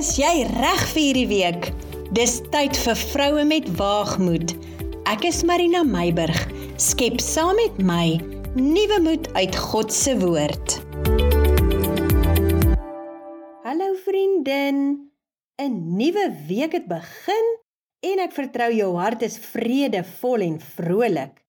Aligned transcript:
Is 0.00 0.14
jy 0.16 0.46
reg 0.48 0.82
vir 0.94 1.02
hierdie 1.02 1.28
week? 1.28 1.66
Dis 2.16 2.38
tyd 2.54 2.72
vir 2.86 2.96
vroue 2.96 3.42
met 3.44 3.66
waagmoed. 3.76 4.54
Ek 5.10 5.26
is 5.28 5.42
Marina 5.44 5.82
Meiburg. 5.84 6.38
Skep 6.80 7.18
saam 7.20 7.58
met 7.58 7.76
my 7.84 8.16
nuwe 8.56 8.96
moed 9.04 9.26
uit 9.36 9.58
God 9.60 9.92
se 9.92 10.14
woord. 10.22 10.78
Hallo 13.66 13.90
vriendin. 14.06 14.80
'n 15.60 15.74
Nuwe 15.98 16.24
week 16.48 16.78
het 16.78 16.88
begin 16.88 17.52
en 18.00 18.24
ek 18.24 18.32
vertrou 18.32 18.70
jou 18.72 18.94
hart 18.96 19.26
is 19.28 19.36
vredevol 19.36 20.46
en 20.46 20.56
vrolik. 20.78 21.44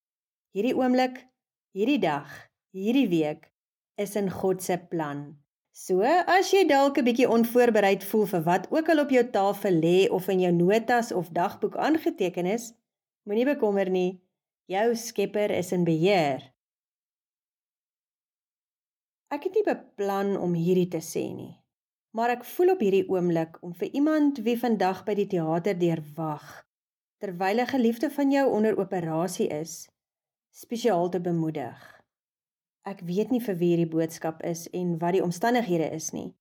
Hierdie 0.51 0.75
oomblik, 0.75 1.23
hierdie 1.71 2.01
dag, 2.03 2.27
hierdie 2.75 3.07
week 3.07 3.47
is 3.95 4.19
in 4.19 4.27
God 4.27 4.59
se 4.59 4.75
plan. 4.75 5.39
So, 5.81 6.05
as 6.05 6.51
jy 6.53 6.61
dalk 6.69 6.99
'n 6.99 7.05
bietjie 7.07 7.27
onvoorbereid 7.35 8.03
voel 8.09 8.27
vir 8.31 8.41
wat 8.45 8.65
ook 8.69 8.89
al 8.93 8.99
op 9.03 9.09
jou 9.09 9.23
tafel 9.37 9.79
lê 9.85 10.09
of 10.17 10.27
in 10.29 10.41
jou 10.43 10.51
notas 10.53 11.09
of 11.11 11.31
dagboek 11.33 11.75
aangeteken 11.85 12.45
is, 12.45 12.65
moenie 13.25 13.45
bekommer 13.45 13.89
nie. 13.89 14.21
Jou 14.69 14.95
Skepper 14.95 15.49
is 15.49 15.71
in 15.71 15.83
beheer. 15.83 16.43
Ek 19.33 19.47
het 19.47 19.57
nie 19.57 19.65
beplan 19.65 20.37
om 20.37 20.53
hierdie 20.53 20.87
te 20.87 21.01
sê 21.01 21.23
nie, 21.33 21.55
maar 22.13 22.29
ek 22.29 22.45
voel 22.45 22.75
op 22.75 22.83
hierdie 22.85 23.07
oomblik 23.09 23.57
om 23.65 23.73
vir 23.73 23.89
iemand 23.89 24.43
wie 24.45 24.59
vandag 24.59 25.01
by 25.07 25.15
die 25.17 25.29
teater 25.33 25.79
deurwag, 25.79 26.45
terwyl 27.17 27.63
'n 27.65 27.73
geliefde 27.73 28.11
van 28.19 28.29
jou 28.31 28.45
onder 28.51 28.77
operasie 28.77 29.49
is, 29.49 29.89
spesiaal 30.51 31.09
te 31.09 31.19
bemoedig. 31.19 32.00
Ek 32.87 33.03
weet 33.05 33.29
nie 33.29 33.41
vir 33.43 33.57
wie 33.59 33.69
hierdie 33.75 33.89
boodskap 33.89 34.41
is 34.47 34.65
en 34.73 34.95
wat 35.01 35.13
die 35.13 35.23
omstandighede 35.23 35.91
is 35.93 36.09
nie, 36.15 36.31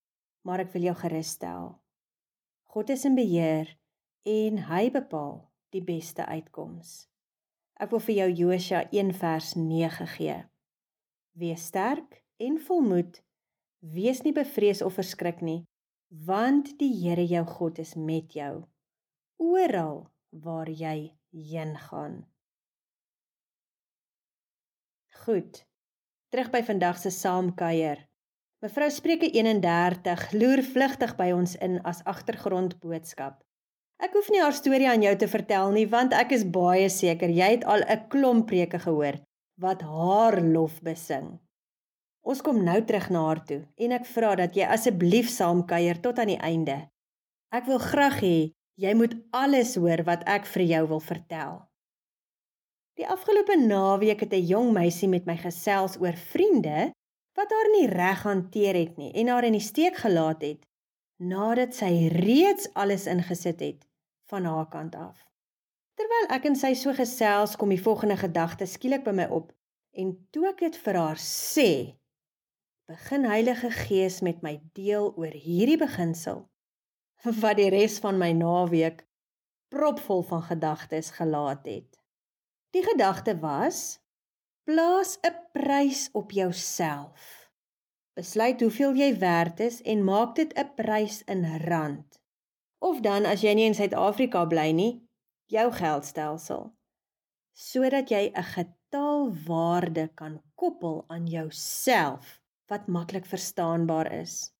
maar 0.46 0.62
ek 0.64 0.72
wil 0.72 0.88
jou 0.88 0.96
gerus 1.02 1.34
stel. 1.36 1.74
God 2.73 2.92
is 2.95 3.04
in 3.04 3.18
beheer 3.18 3.74
en 4.24 4.62
hy 4.70 4.88
bepaal 4.95 5.42
die 5.74 5.84
beste 5.84 6.24
uitkoms. 6.24 7.10
Ek 7.80 7.92
wil 7.92 8.02
vir 8.06 8.16
jou 8.23 8.28
Josua 8.42 8.82
1 8.88 9.12
vers 9.20 9.54
9 9.56 10.09
gee. 10.16 10.38
Wees 11.37 11.68
sterk 11.68 12.23
en 12.40 12.59
volmoed. 12.60 13.20
Wees 13.80 14.24
nie 14.24 14.34
bevrees 14.37 14.82
of 14.84 14.98
verskrik 15.00 15.40
nie, 15.45 15.62
want 16.10 16.74
die 16.80 16.93
Here 17.00 17.24
jou 17.24 17.45
God 17.48 17.80
is 17.80 17.95
met 17.96 18.37
jou 18.37 18.66
oral 19.40 20.04
waar 20.30 20.68
jy 20.68 21.16
heen 21.32 21.76
gaan. 21.88 22.20
Goed. 25.24 25.70
Terug 26.30 26.52
by 26.52 26.60
vandag 26.62 26.98
se 27.02 27.10
saamkuier. 27.10 28.04
Mevrou 28.62 28.86
Spreuke 28.95 29.26
31 29.34 30.28
loer 30.38 30.60
vlugtig 30.62 31.16
by 31.18 31.32
ons 31.34 31.56
in 31.59 31.80
as 31.82 32.04
agtergrondboodskap. 32.06 33.40
Ek 33.98 34.14
hoef 34.14 34.28
nie 34.30 34.38
haar 34.38 34.54
storie 34.54 34.87
aan 34.87 35.02
jou 35.02 35.14
te 35.18 35.26
vertel 35.32 35.74
nie 35.74 35.88
want 35.90 36.14
ek 36.14 36.37
is 36.37 36.45
baie 36.54 36.87
seker 36.87 37.34
jy 37.34 37.48
het 37.56 37.66
al 37.66 37.82
'n 37.82 38.06
klomp 38.14 38.46
preke 38.46 38.78
gehoor 38.78 39.18
wat 39.59 39.82
haar 39.82 40.38
lof 40.40 40.78
besing. 40.87 41.40
Ons 42.22 42.42
kom 42.46 42.62
nou 42.62 42.78
terug 42.84 43.10
na 43.10 43.24
haar 43.26 43.42
toe 43.44 43.66
en 43.76 43.92
ek 43.98 44.06
vra 44.06 44.37
dat 44.37 44.54
jy 44.54 44.70
asseblief 44.70 45.28
saamkuier 45.34 45.98
tot 46.00 46.18
aan 46.18 46.30
die 46.30 46.42
einde. 46.52 46.78
Ek 47.50 47.66
wil 47.66 47.82
graag 47.82 48.22
hê 48.22 48.52
jy 48.78 48.94
moet 48.94 49.18
alles 49.32 49.74
hoor 49.74 50.06
wat 50.06 50.22
ek 50.28 50.46
vir 50.46 50.62
jou 50.62 50.87
wil 50.94 51.00
vertel. 51.00 51.70
Die 53.01 53.09
afgelope 53.09 53.54
naweek 53.56 54.20
het 54.20 54.32
'n 54.37 54.46
jong 54.46 54.73
meisie 54.76 55.09
met 55.09 55.24
my 55.24 55.37
gesels 55.40 55.96
oor 55.96 56.16
vriende 56.32 56.93
wat 57.38 57.52
haar 57.54 57.68
nie 57.73 57.87
reg 57.88 58.23
hanteer 58.23 58.74
het 58.74 58.96
nie 58.96 59.12
en 59.12 59.29
haar 59.32 59.45
in 59.45 59.56
die 59.56 59.68
steek 59.73 59.96
gelaat 59.96 60.43
het 60.43 60.66
nadat 61.16 61.73
sy 61.74 62.09
reeds 62.12 62.68
alles 62.73 63.06
ingesit 63.06 63.60
het 63.60 63.87
van 64.28 64.44
haar 64.44 64.69
kant 64.69 64.94
af. 64.94 65.25
Terwyl 65.94 66.28
ek 66.37 66.44
en 66.44 66.56
sy 66.56 66.75
so 66.75 66.93
gesels, 66.93 67.56
kom 67.56 67.72
die 67.72 67.81
volgende 67.81 68.16
gedagte 68.21 68.66
skielik 68.66 69.05
by 69.05 69.15
my 69.17 69.27
op 69.32 69.53
en 69.97 70.12
toe 70.31 70.44
ek 70.49 70.59
dit 70.59 70.77
vir 70.77 70.94
haar 71.00 71.22
sê, 71.25 71.97
begin 72.84 73.25
Heilige 73.25 73.71
Gees 73.71 74.21
met 74.21 74.43
my 74.43 74.61
deel 74.72 75.09
oor 75.17 75.32
hierdie 75.32 75.81
beginsel 75.81 76.44
wat 77.25 77.56
die 77.56 77.71
res 77.72 77.97
van 78.05 78.21
my 78.21 78.32
naweek 78.32 79.06
propvol 79.72 80.22
van 80.22 80.43
gedagtes 80.43 81.11
gelaat 81.17 81.65
het. 81.65 82.00
Die 82.70 82.82
gedagte 82.86 83.38
was: 83.38 83.98
plaas 84.64 85.19
'n 85.26 85.34
prys 85.53 86.08
op 86.12 86.31
jouself. 86.31 87.50
Besluit 88.14 88.60
hoeveel 88.60 88.94
jy 88.94 89.19
werd 89.19 89.60
is 89.60 89.82
en 89.82 90.04
maak 90.04 90.34
dit 90.34 90.53
'n 90.54 90.75
prys 90.75 91.22
in 91.25 91.44
rand. 91.66 92.20
Of 92.78 93.00
dan 93.00 93.25
as 93.25 93.41
jy 93.41 93.54
nie 93.54 93.66
in 93.66 93.75
Suid-Afrika 93.75 94.44
bly 94.44 94.70
nie, 94.70 95.08
jou 95.47 95.72
geldstelsel. 95.72 96.72
Sodat 97.53 98.08
jy 98.08 98.31
'n 98.34 98.42
getalwaarde 98.42 100.08
kan 100.14 100.42
koppel 100.54 101.04
aan 101.08 101.26
jouself 101.26 102.41
wat 102.66 102.87
maklik 102.87 103.26
verstaanbaar 103.26 104.12
is. 104.12 104.54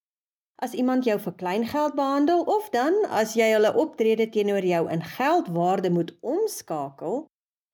As 0.57 0.73
iemand 0.73 1.05
jou 1.05 1.19
vir 1.21 1.35
klein 1.35 1.67
geld 1.67 1.95
behandel 1.95 2.43
of 2.43 2.69
dan 2.71 3.05
as 3.09 3.35
jy 3.35 3.53
hulle 3.53 3.75
optrede 3.75 4.29
teenoor 4.29 4.65
jou 4.65 4.91
in 4.91 5.03
geldwaarde 5.03 5.91
moet 5.91 6.17
omskakel, 6.21 7.30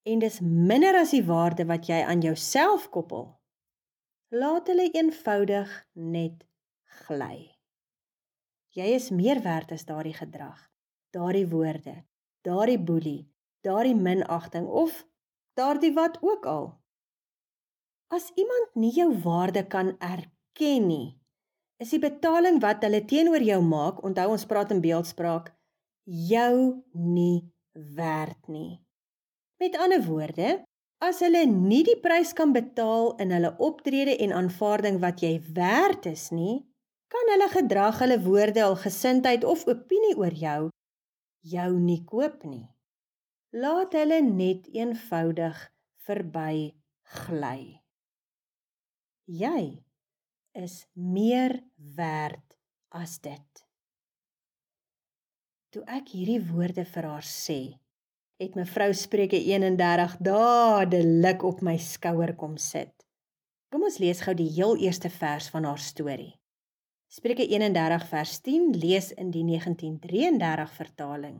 en 0.06 0.22
dis 0.22 0.39
minder 0.41 0.94
as 1.00 1.11
die 1.17 1.25
waarde 1.27 1.67
wat 1.67 1.89
jy 1.91 1.99
aan 2.06 2.22
jouself 2.22 2.87
koppel. 2.94 3.33
Laat 4.31 4.71
hulle 4.71 4.87
eenvoudig 4.94 5.71
net 5.94 6.47
gly. 7.06 7.50
Jy 8.77 8.89
is 8.95 9.11
meer 9.11 9.41
werd 9.43 9.72
as 9.75 9.87
daardie 9.89 10.15
gedrag, 10.15 10.59
daardie 11.16 11.47
woorde, 11.50 11.97
daardie 12.47 12.78
boelie, 12.78 13.27
daardie 13.66 13.97
minagting 13.99 14.66
of 14.69 15.03
daardie 15.59 15.95
wat 15.97 16.19
ook 16.22 16.47
al. 16.47 16.69
As 18.12 18.31
iemand 18.39 18.77
nie 18.78 18.93
jou 18.95 19.11
waarde 19.25 19.65
kan 19.66 19.97
erken 19.99 20.87
nie, 20.87 21.16
is 21.83 21.91
die 21.91 22.00
betaling 22.00 22.61
wat 22.62 22.84
hulle 22.87 23.03
teenoor 23.05 23.43
jou 23.43 23.59
maak, 23.65 24.05
onthou 24.06 24.31
ons 24.37 24.47
praat 24.47 24.71
in 24.77 24.84
beeldspraak, 24.84 25.50
jou 26.05 26.84
nie 26.93 27.50
werd 27.72 28.39
nie. 28.47 28.85
Met 29.62 29.77
ander 29.81 30.03
woorde, 30.05 30.62
as 31.05 31.21
hulle 31.25 31.44
nie 31.49 31.83
die 31.87 31.99
prys 32.00 32.33
kan 32.37 32.53
betaal 32.56 33.15
in 33.22 33.33
hulle 33.33 33.55
optrede 33.62 34.17
en 34.25 34.33
aanvaarding 34.37 35.00
wat 35.05 35.22
jy 35.25 35.37
werd 35.56 36.09
is 36.11 36.31
nie, 36.33 36.65
kan 37.12 37.33
hulle 37.34 37.49
gedrag, 37.53 38.00
hulle 38.03 38.19
woorde, 38.25 38.65
hul 38.65 38.78
gesindheid 38.81 39.45
of 39.45 39.65
opinie 39.71 40.16
oor 40.16 40.34
jou 40.34 40.61
jou 41.47 41.71
nie 41.78 42.03
koop 42.05 42.45
nie. 42.49 42.66
Laat 43.56 43.95
hulle 43.97 44.21
net 44.25 44.66
eenvoudig 44.75 45.59
verby 46.06 46.75
gly. 47.22 47.61
Jy 49.27 49.62
is 50.56 50.83
meer 50.95 51.56
werd 51.97 52.56
as 52.95 53.19
dit. 53.22 53.65
Toe 55.75 55.83
ek 55.99 56.12
hierdie 56.15 56.41
woorde 56.50 56.87
vir 56.89 57.09
haar 57.11 57.27
sê, 57.27 57.61
het 58.36 58.54
mevrou 58.54 58.92
Spreuke 58.94 59.38
31 59.38 60.16
dadelik 60.20 61.42
op 61.42 61.62
my 61.64 61.76
skouer 61.80 62.34
kom 62.36 62.56
sit. 62.60 62.92
Kom 63.72 63.86
ons 63.88 63.98
lees 63.98 64.20
gou 64.24 64.34
die 64.36 64.50
heel 64.58 64.76
eerste 64.84 65.10
vers 65.10 65.48
van 65.52 65.64
haar 65.64 65.80
storie. 65.80 66.34
Spreuke 67.08 67.47
31 67.48 68.08
vers 68.10 68.38
10 68.44 68.72
lees 68.76 69.12
in 69.16 69.30
die 69.32 69.44
1933 69.47 70.72
vertaling. 70.76 71.38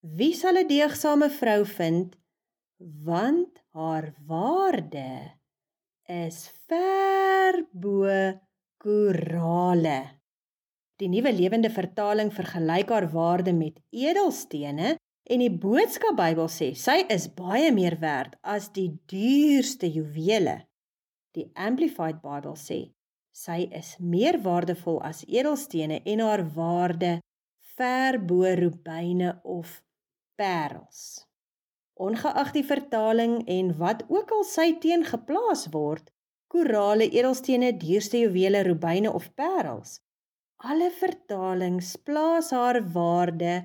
Wie 0.00 0.32
sal 0.34 0.56
'n 0.56 0.68
deegsame 0.68 1.28
vrou 1.30 1.64
vind 1.64 2.16
want 2.78 3.62
haar 3.72 4.14
waarde 4.26 5.32
is 6.08 6.48
ver 6.68 7.66
bo 7.72 8.08
korale. 8.78 10.00
Die 10.96 11.08
nuwe 11.08 11.32
lewende 11.32 11.70
vertaling 11.70 12.32
vergelyk 12.32 12.88
haar 12.88 13.08
waarde 13.10 13.52
met 13.52 13.80
edelstene 13.90 14.96
En 15.26 15.42
die 15.42 15.50
boodskap 15.50 16.14
Bybel 16.18 16.46
sê 16.52 16.68
sy 16.78 17.00
is 17.10 17.26
baie 17.34 17.72
meer 17.74 17.98
werd 18.02 18.36
as 18.46 18.68
die 18.76 18.92
duurste 19.10 19.88
juwele. 19.90 20.60
Die 21.34 21.48
Amplified 21.58 22.20
Bible 22.22 22.54
sê 22.60 22.78
sy 23.36 23.66
is 23.74 23.96
meer 23.98 24.38
waardevol 24.44 25.00
as 25.04 25.24
edelstene 25.26 25.98
en 26.12 26.22
haar 26.24 26.44
waarde 26.54 27.16
ver 27.76 28.20
bo 28.22 28.46
rubyne 28.62 29.34
of 29.42 29.80
parels. 30.38 31.26
Ongeag 31.98 32.54
die 32.54 32.64
vertaling 32.70 33.40
en 33.50 33.74
wat 33.80 34.04
ook 34.08 34.30
al 34.38 34.46
sy 34.46 34.70
teen 34.80 35.02
geplaas 35.04 35.66
word, 35.74 36.12
korale, 36.52 37.08
edelstene, 37.10 37.72
duurste 37.80 38.22
juwele, 38.22 38.62
rubyne 38.68 39.10
of 39.12 39.28
parels, 39.34 39.98
alle 40.62 40.92
vertalings 41.00 41.96
plaas 42.06 42.52
haar 42.54 42.78
waarde 42.94 43.64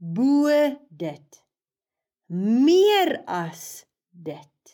bo 0.00 0.48
dit 0.88 1.42
meer 2.32 3.10
as 3.28 3.84
dit 4.08 4.72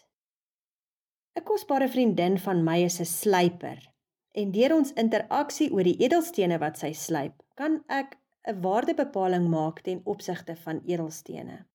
'n 1.34 1.43
kosbare 1.43 1.88
vriendin 1.88 2.38
van 2.38 2.62
my 2.62 2.76
is 2.84 3.00
'n 3.00 3.11
slyper 3.11 3.81
en 4.31 4.52
deur 4.52 4.75
ons 4.76 4.93
interaksie 4.93 5.73
oor 5.73 5.82
die 5.82 5.99
edelstene 5.99 6.58
wat 6.62 6.78
sy 6.78 6.93
slyp 6.93 7.43
kan 7.58 7.82
ek 7.88 8.14
'n 8.46 8.61
waardebepaling 8.62 9.49
maak 9.50 9.81
ten 9.81 10.00
opsigte 10.05 10.56
van 10.56 10.81
edelstene. 10.87 11.67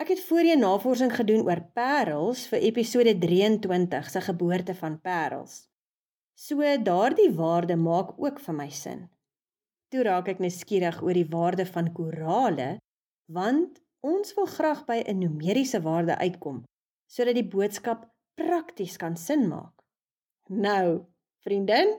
Ek 0.00 0.08
het 0.08 0.24
voorheen 0.24 0.64
navorsing 0.64 1.12
gedoen 1.12 1.44
oor 1.44 1.60
parels 1.74 2.46
vir 2.46 2.58
episode 2.58 3.18
23 3.18 4.10
se 4.10 4.20
geboorte 4.20 4.74
van 4.74 5.00
parels. 5.00 5.68
So 6.34 6.62
daardie 6.82 7.32
waarde 7.34 7.76
maak 7.76 8.16
ook 8.16 8.40
vir 8.40 8.54
my 8.54 8.70
sin. 8.70 9.10
Toe 9.88 10.02
raak 10.04 10.28
ek 10.28 10.40
nuuskierig 10.44 11.00
oor 11.02 11.16
die 11.16 11.28
waarde 11.28 11.64
van 11.66 11.92
korale, 11.96 12.78
want 13.32 13.80
ons 14.04 14.34
wil 14.36 14.46
graag 14.46 14.84
by 14.86 14.98
'n 15.04 15.18
numeriese 15.18 15.80
waarde 15.82 16.16
uitkom 16.16 16.64
sodat 17.08 17.34
die 17.34 17.48
boodskap 17.54 18.04
prakties 18.36 18.96
kan 19.00 19.16
sin 19.16 19.48
maak. 19.48 19.72
Nou, 20.48 21.06
vriendin, 21.44 21.96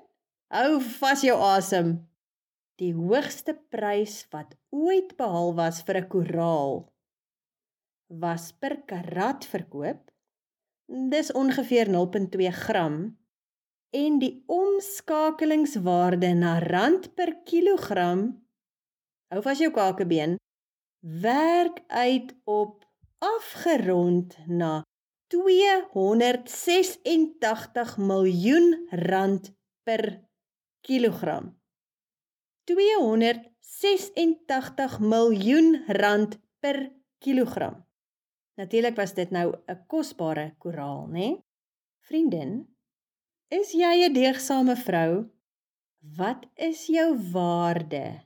hou 0.54 0.80
vas 1.00 1.22
jou 1.26 1.38
asem. 1.42 2.08
Die 2.78 2.94
hoogste 2.94 3.58
prys 3.74 4.28
wat 4.32 4.56
ooit 4.70 5.18
behaal 5.18 5.56
was 5.56 5.82
vir 5.82 5.98
'n 5.98 6.08
koraal 6.08 6.94
was 8.10 8.52
per 8.52 8.82
karat 8.90 9.46
verkoop. 9.46 10.12
Dis 11.10 11.32
ongeveer 11.32 11.88
0.2 11.88 12.52
gram 12.52 13.18
en 13.90 14.20
die 14.20 14.44
omskakelingswaarde 14.46 16.34
na 16.34 16.60
rand 16.60 17.16
per 17.16 17.44
kilogram 17.44 18.48
hou 19.34 19.42
vas 19.46 19.60
jou 19.62 19.72
kakebeen 19.74 20.38
werk 21.00 21.84
uit 21.88 22.36
op 22.44 22.86
afgerond 23.20 24.38
na 24.48 24.84
286 25.30 27.98
miljoen 27.98 28.88
rand 28.90 29.54
per 29.84 30.28
kilogram. 30.82 31.62
286 32.64 35.00
miljoen 35.00 35.84
rand 35.88 36.40
per 36.60 36.92
kilogram. 37.18 37.88
Natuurlik 38.58 38.96
was 38.96 39.14
dit 39.14 39.30
nou 39.30 39.56
'n 39.66 39.84
kosbare 39.88 40.56
koraal, 40.58 41.08
né? 41.08 41.14
Nee? 41.14 41.44
Vriendin, 42.00 42.78
is 43.50 43.72
jy 43.74 44.06
'n 44.06 44.14
deegsame 44.14 44.76
vrou? 44.78 45.26
Wat 46.18 46.46
is 46.56 46.86
jou 46.88 47.18
waarde? 47.34 48.22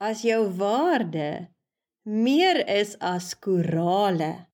As 0.00 0.22
jou 0.22 0.48
waarde 0.56 1.48
meer 2.02 2.66
is 2.66 2.96
as 2.98 3.34
korale, 3.38 4.46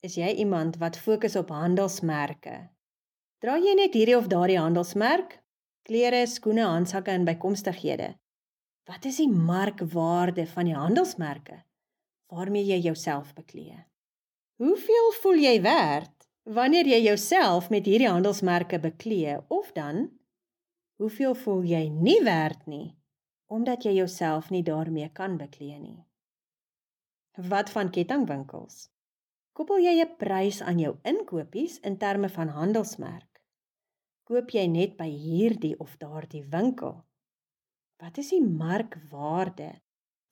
is 0.00 0.16
jy 0.16 0.32
iemand 0.40 0.76
wat 0.76 0.96
fokus 0.96 1.36
op 1.36 1.48
handelsmerke? 1.48 2.70
Dra 3.38 3.58
jy 3.58 3.74
net 3.76 3.94
hierdie 3.94 4.16
of 4.16 4.26
daardie 4.32 4.58
handelsmerk? 4.58 5.42
Klere, 5.84 6.26
skoene, 6.26 6.64
handsakke 6.64 7.10
en 7.10 7.24
bykomstighede. 7.24 8.14
Wat 8.88 9.04
is 9.04 9.16
die 9.16 9.28
markwaarde 9.28 10.46
van 10.46 10.64
die 10.64 10.76
handelsmerke 10.76 11.64
waarmee 12.32 12.64
jy 12.64 12.80
jouself 12.80 13.34
beklee? 13.34 13.76
Hoeveel 14.56 15.12
voel 15.20 15.36
jy 15.36 15.60
werd 15.62 16.23
wanneer 16.44 16.86
jy 16.86 17.00
jouself 17.02 17.70
met 17.72 17.86
hierdie 17.88 18.08
handelsmerke 18.08 18.78
beklee 18.78 19.38
of 19.48 19.72
dan 19.72 20.10
hoeveel 21.00 21.34
voel 21.34 21.64
jy 21.64 21.88
nie 21.88 22.20
werd 22.24 22.66
nie 22.66 22.96
omdat 23.54 23.84
jy 23.84 23.92
jouself 23.96 24.50
nie 24.50 24.62
daarmee 24.62 25.08
kan 25.12 25.36
beklee 25.36 25.78
nie? 25.78 26.02
Wat 27.48 27.70
van 27.70 27.90
kettingwinkels? 27.90 28.88
Koppel 29.54 29.78
jy 29.84 29.94
'n 30.02 30.16
prys 30.18 30.60
aan 30.62 30.78
jou 30.78 30.96
inkopies 31.02 31.78
in 31.80 31.96
terme 31.98 32.28
van 32.28 32.48
handelsmerk? 32.48 33.42
Koop 34.24 34.50
jy 34.50 34.66
net 34.66 34.96
by 34.96 35.08
hierdie 35.08 35.78
of 35.78 35.96
daardie 35.96 36.44
winkel? 36.50 37.04
Wat 38.00 38.18
is 38.18 38.30
die 38.30 38.42
markwaarde 38.42 39.80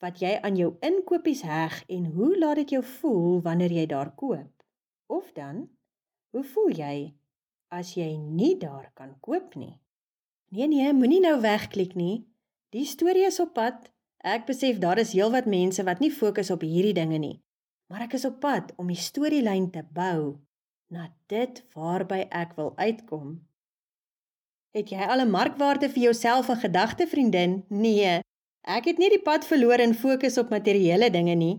wat 0.00 0.18
jy 0.20 0.40
aan 0.42 0.56
jou 0.56 0.76
inkopies 0.80 1.42
heg 1.42 1.84
en 1.88 2.06
hoe 2.16 2.38
laat 2.38 2.56
dit 2.56 2.70
jou 2.70 2.82
voel 2.82 3.40
wanneer 3.42 3.72
jy 3.72 3.86
daar 3.86 4.14
koop? 4.14 4.64
Of 5.06 5.32
dan, 5.32 5.68
hoe 6.32 6.44
voel 6.44 6.74
jy 6.80 6.96
as 7.72 7.94
jy 7.96 8.16
nie 8.16 8.56
daar 8.58 8.90
kan 8.94 9.14
koop 9.20 9.54
nie? 9.54 9.78
Nee 10.52 10.68
nee, 10.68 10.92
moenie 10.92 11.20
nou 11.20 11.38
wegklik 11.40 11.94
nie. 11.94 12.26
Die 12.72 12.84
storie 12.84 13.24
is 13.28 13.40
op 13.40 13.54
pad. 13.54 13.88
Ek 14.18 14.44
besef 14.46 14.78
daar 14.78 14.98
is 14.98 15.14
heelwat 15.16 15.46
mense 15.46 15.84
wat 15.84 16.00
nie 16.00 16.12
fokus 16.12 16.50
op 16.50 16.66
hierdie 16.66 16.96
dinge 16.96 17.18
nie 17.18 17.38
maar 17.92 18.06
ek 18.06 18.14
is 18.16 18.24
op 18.24 18.38
pad 18.40 18.70
om 18.80 18.88
die 18.88 18.96
storielyn 18.96 19.66
te 19.70 19.82
bou 19.84 20.40
na 20.92 21.10
dit 21.28 21.58
waarby 21.76 22.22
ek 22.32 22.54
wil 22.56 22.72
uitkom. 22.80 23.34
Het 24.72 24.94
jy 24.94 25.04
al 25.04 25.20
'n 25.20 25.30
markwaarde 25.30 25.88
vir 25.92 26.02
jouself 26.08 26.48
in 26.48 26.56
gedagte, 26.56 27.06
vriendin? 27.06 27.64
Nee, 27.68 28.20
ek 28.64 28.84
het 28.88 28.98
nie 28.98 29.10
die 29.12 29.22
pad 29.22 29.44
verloor 29.44 29.78
en 29.84 29.94
fokus 29.94 30.38
op 30.38 30.48
materiële 30.48 31.10
dinge 31.10 31.34
nie. 31.34 31.56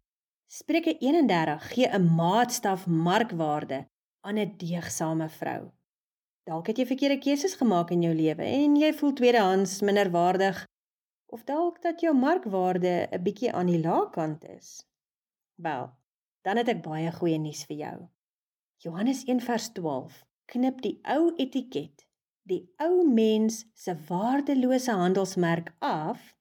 Spreuke 0.50 0.98
31 0.98 1.70
gee 1.74 1.88
'n 1.88 2.16
maatstaf 2.16 2.88
markwaarde 2.88 3.86
aan 4.24 4.38
'n 4.40 4.54
deegsame 4.58 5.30
vrou. 5.30 5.72
Dalk 6.44 6.68
het 6.68 6.78
jy 6.78 6.86
verkeerde 6.86 7.20
keuses 7.24 7.56
gemaak 7.56 7.92
in 7.92 8.02
jou 8.02 8.14
lewe 8.16 8.44
en 8.44 8.76
jy 8.76 8.94
voel 8.94 9.14
tweedehands 9.14 9.82
minderwaardig 9.82 10.66
of 11.26 11.44
dalk 11.44 11.82
dat 11.82 12.02
jou 12.02 12.16
markwaarde 12.16 13.08
'n 13.12 13.24
bietjie 13.24 13.52
aan 13.54 13.66
die 13.72 13.80
lae 13.80 14.10
kant 14.10 14.44
is. 14.44 14.86
Wel, 15.56 15.90
dan 16.42 16.58
het 16.58 16.68
ek 16.68 16.82
baie 16.82 17.12
goeie 17.12 17.38
nuus 17.38 17.66
vir 17.66 17.78
jou. 17.78 17.98
Johannes 18.78 19.24
1:12 19.26 20.24
knip 20.46 20.82
die 20.82 21.00
ou 21.04 21.32
etiket, 21.36 22.06
die 22.44 22.74
ou 22.78 23.08
mens 23.08 23.66
se 23.74 23.96
waardelose 24.08 24.92
handelsmerk 24.92 25.76
af 25.80 26.36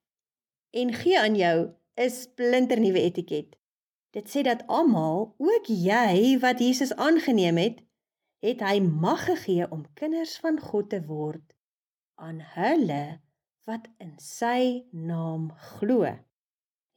en 0.70 0.92
gee 0.92 1.18
aan 1.18 1.36
jou 1.36 1.74
'n 1.96 2.10
splinternuwe 2.10 3.00
etiket. 3.00 3.56
Dit 4.12 4.28
sê 4.28 4.42
dat 4.44 4.66
almal, 4.68 5.32
ook 5.40 5.66
jy 5.66 6.36
wat 6.42 6.60
Jesus 6.60 6.92
aangeneem 7.00 7.56
het, 7.56 7.80
het 8.44 8.60
hy 8.60 8.80
mag 8.84 9.24
gegee 9.24 9.68
om 9.72 9.86
kinders 9.96 10.36
van 10.42 10.58
God 10.60 10.90
te 10.92 11.00
word 11.06 11.54
aan 12.20 12.42
hulle 12.54 13.22
wat 13.64 13.88
in 14.02 14.12
sy 14.20 14.84
naam 14.90 15.48
glo. 15.78 16.04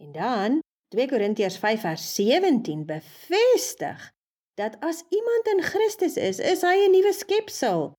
En 0.02 0.12
dan 0.12 0.60
2 0.94 1.08
Korintiërs 1.08 1.58
5 1.62 1.82
vers 1.86 2.10
17 2.18 2.84
bevestig 2.90 4.12
dat 4.60 4.76
as 4.80 5.04
iemand 5.10 5.48
in 5.54 5.64
Christus 5.64 6.18
is, 6.18 6.40
is 6.40 6.62
hy 6.68 6.76
'n 6.84 6.92
nuwe 6.92 7.14
skepsel. 7.14 7.94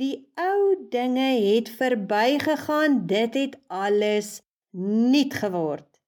Die 0.00 0.28
ou 0.34 0.88
dinge 0.88 1.30
het 1.40 1.68
verbygegaan, 1.68 3.06
dit 3.06 3.34
het 3.34 3.58
alles 3.66 4.40
nuut 4.76 5.34
geword. 5.34 6.00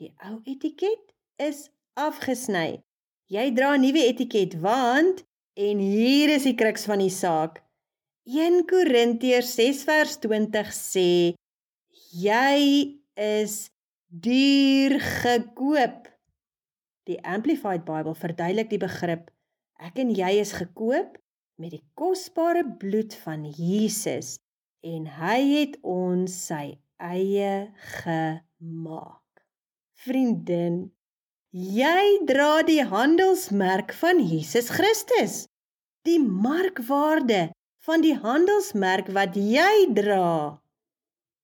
Die 0.00 0.12
ou 0.16 0.40
etiket 0.44 1.07
is 1.38 1.68
afgesny. 1.94 2.82
Jy 3.28 3.46
dra 3.54 3.74
'n 3.76 3.82
nuwe 3.82 4.02
etiket 4.10 4.58
want 4.60 5.24
en 5.54 5.78
hier 5.78 6.30
is 6.30 6.44
die 6.48 6.54
kruks 6.54 6.84
van 6.90 6.98
die 6.98 7.12
saak. 7.12 7.62
1 8.24 8.66
Korintiërs 8.70 9.54
6 9.54 9.84
vers 9.88 10.18
20 10.20 10.72
sê 10.72 11.34
jy 12.12 12.58
is 13.14 13.70
duur 14.08 15.00
gekoop. 15.00 16.08
Die 17.08 17.20
Amplified 17.24 17.84
Bible 17.84 18.14
verduidelik 18.14 18.70
die 18.70 18.82
begrip 18.82 19.30
ek 19.78 19.98
en 20.02 20.10
jy 20.10 20.32
is 20.42 20.52
gekoop 20.58 21.16
met 21.58 21.72
die 21.74 21.84
kosbare 21.98 22.64
bloed 22.80 23.14
van 23.24 23.46
Jesus 23.46 24.36
en 24.86 25.06
hy 25.18 25.38
het 25.54 25.78
ons 25.82 26.34
sy 26.48 26.78
eie 26.98 27.70
gemaak. 28.02 29.42
Vriendin, 29.98 30.88
jy 31.58 32.22
dra 32.28 32.62
die 32.62 32.84
handelsmerk 32.86 33.90
van 33.98 34.20
Jesus 34.22 34.68
Christus. 34.70 35.46
Die 36.06 36.20
markwaarde 36.22 37.48
van 37.82 38.04
die 38.04 38.14
handelsmerk 38.14 39.10
wat 39.16 39.34
jy 39.34 39.88
dra 39.96 40.60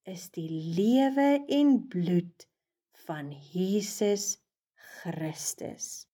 is 0.07 0.29
die 0.37 0.47
lewe 0.77 1.43
en 1.59 1.75
bloed 1.91 2.47
van 3.09 3.33
Jesus 3.51 4.37
Christus. 5.01 6.07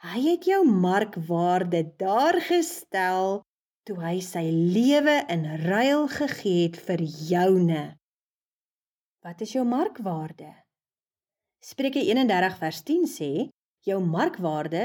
Hy 0.00 0.24
het 0.30 0.48
jou 0.48 0.62
markwaarde 0.64 1.84
daar 2.00 2.40
gestel 2.48 3.42
toe 3.84 3.98
hy 4.00 4.18
sy 4.24 4.46
lewe 4.48 5.20
in 5.28 5.44
ruil 5.66 6.08
gegee 6.08 6.68
het 6.70 6.80
vir 6.80 7.04
joune. 7.04 7.84
Wat 9.24 9.44
is 9.44 9.52
jou 9.58 9.66
markwaarde? 9.68 10.63
Spreuke 11.64 12.02
31 12.04 12.58
vers 12.60 12.78
10 12.84 13.04
sê 13.08 13.30
jou 13.88 13.96
markwaarde 14.04 14.82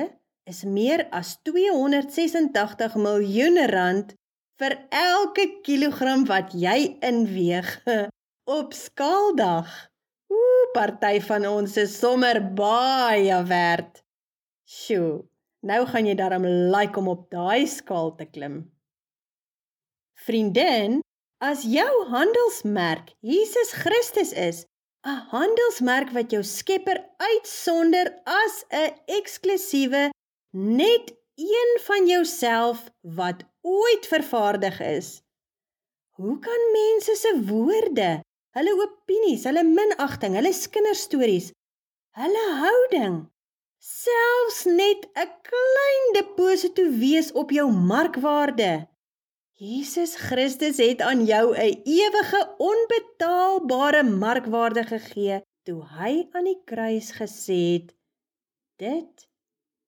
is 0.47 0.61
meer 0.63 1.01
as 1.11 1.33
286 1.43 2.95
miljoen 3.03 3.59
rand 3.73 4.13
vir 4.61 4.75
elke 4.95 5.45
kilogram 5.65 6.23
wat 6.29 6.55
jy 6.55 6.93
inweeg 7.03 7.67
op 8.59 8.71
skaaldag. 8.77 9.67
Ooh, 10.31 10.71
party 10.71 11.19
van 11.27 11.49
ons 11.51 11.75
is 11.83 11.97
sommer 11.99 12.39
baie 12.55 13.43
werd. 13.51 13.99
Sjoe, 14.63 15.25
nou 15.67 15.83
gaan 15.91 16.07
jy 16.07 16.15
daarom 16.15 16.47
like 16.71 16.95
om 16.95 17.11
op 17.11 17.27
daai 17.33 17.67
skaal 17.67 18.15
te 18.15 18.29
klim. 18.29 18.61
Vriendin, 20.23 21.01
as 21.43 21.67
jou 21.67 21.91
handelsmerk 22.15 23.11
Jesus 23.19 23.75
Christus 23.83 24.31
is, 24.31 24.68
'n 25.07 25.19
handelsmerk 25.31 26.09
wat 26.11 26.31
jou 26.31 26.43
skepper 26.43 26.97
uitsonder 27.17 28.07
as 28.23 28.55
'n 28.69 28.91
eksklusiewe 29.19 30.09
net 30.51 31.05
een 31.35 31.71
van 31.87 32.07
jouself 32.07 32.89
wat 33.01 33.43
ooit 33.61 34.07
vervaardig 34.07 34.79
is. 34.79 35.21
Hoe 36.17 36.39
kan 36.39 36.61
mense 36.71 37.15
se 37.15 37.31
woorde, 37.45 38.19
hulle 38.51 38.73
opinies, 38.87 39.43
hulle 39.43 39.63
minagting, 39.63 40.35
hulle 40.35 40.53
kinderstories, 40.69 41.51
hulle 42.19 42.45
houding 42.63 43.29
selfs 43.79 44.63
net 44.65 45.07
'n 45.15 45.31
klein 45.49 46.05
deposito 46.19 46.83
wees 47.03 47.31
op 47.31 47.51
jou 47.51 47.71
markwaarde? 47.71 48.87
Jesus 49.59 50.15
Christus 50.15 50.77
het 50.77 51.01
aan 51.01 51.25
jou 51.25 51.55
'n 51.55 51.81
ewige 51.83 52.55
onbetaalbare 52.57 54.03
markwaarde 54.03 54.83
gegee 54.83 55.41
toe 55.63 55.83
hy 55.99 56.27
aan 56.31 56.43
die 56.43 56.61
kruis 56.65 57.11
gesê 57.11 57.57
het 57.73 57.95
dit 58.75 59.27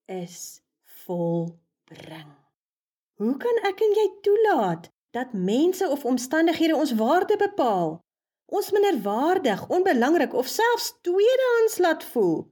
is 0.05 0.61
volbring. 0.83 2.35
Hoe 3.15 3.37
kan 3.37 3.57
ek 3.71 3.79
en 3.79 3.95
jy 3.99 4.07
toelaat 4.21 4.91
dat 5.11 5.33
mense 5.33 5.87
of 5.87 6.05
omstandighede 6.05 6.75
ons 6.75 6.93
waarde 6.93 7.37
bepaal? 7.37 8.03
Ons 8.45 8.71
minderwaardig, 8.71 9.67
onbelangrik 9.67 10.33
of 10.33 10.47
selfs 10.47 10.93
tweedehands 11.01 11.77
laat 11.77 12.03
voel? 12.03 12.51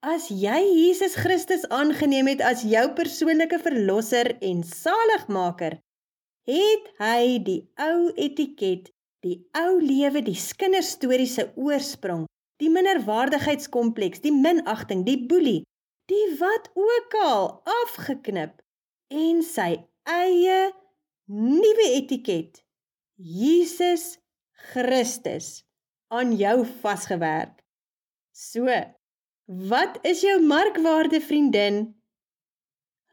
As 0.00 0.28
jy 0.28 0.60
Jesus 0.72 1.14
Christus 1.14 1.68
aangeneem 1.68 2.26
het 2.26 2.40
as 2.40 2.62
jou 2.62 2.92
persoonlike 2.92 3.58
verlosser 3.58 4.38
en 4.38 4.64
saligmaker, 4.64 5.84
het 6.46 6.90
hy 7.02 7.38
die 7.42 7.60
ou 7.82 8.12
etiket, 8.14 8.90
die 9.26 9.40
ou 9.58 9.78
lewe, 9.82 10.22
die 10.22 10.38
kinderstories 10.58 11.36
se 11.38 11.48
oorsprong, 11.58 12.26
die 12.62 12.70
minderwaardigheidskompleks, 12.72 14.22
die 14.24 14.34
minagting, 14.34 15.04
die 15.06 15.18
boelie, 15.28 15.62
die 16.10 16.26
wat 16.40 16.70
ook 16.78 17.16
al 17.24 17.48
afgeknip 17.82 18.62
en 19.12 19.42
sy 19.46 19.72
eie 20.06 20.60
nuwe 21.26 21.88
etiket, 21.98 22.62
Jesus 23.16 24.16
Christus, 24.70 25.64
aan 26.14 26.36
jou 26.38 26.62
vasgewerk. 26.82 27.58
So, 28.36 28.70
wat 29.70 29.98
is 30.06 30.22
jou 30.22 30.38
markwaarde 30.42 31.20
vriendin? 31.20 31.96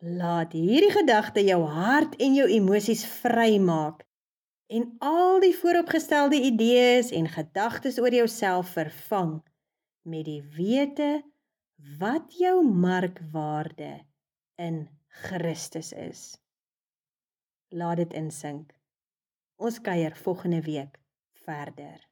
Laat 0.04 0.52
hierdie 0.52 0.92
gedagte 0.92 1.40
jou 1.48 1.62
hart 1.64 2.18
en 2.20 2.34
jou 2.36 2.44
emosies 2.52 3.06
vrymaak 3.22 4.02
en 4.68 4.90
al 5.00 5.40
die 5.40 5.54
vooropgestelde 5.56 6.42
idees 6.44 7.14
en 7.16 7.30
gedagtes 7.32 8.02
oor 8.04 8.12
jouself 8.12 8.74
vervang 8.76 9.38
met 10.04 10.26
die 10.28 10.42
wete 10.58 11.22
wat 12.02 12.36
jou 12.36 12.58
markwaarde 12.68 13.94
in 14.60 14.90
Christus 15.24 15.94
is. 15.96 16.26
Laat 17.72 18.04
dit 18.04 18.20
insink. 18.20 18.76
Ons 19.56 19.80
kuier 19.80 20.16
volgende 20.20 20.60
week 20.68 21.00
verder. 21.48 22.04